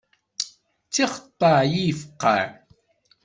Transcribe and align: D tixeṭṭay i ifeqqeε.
D 0.87 0.89
tixeṭṭay 0.93 1.69
i 1.81 1.83
ifeqqeε. 1.91 2.47